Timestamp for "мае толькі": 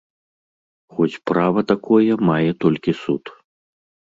2.31-2.99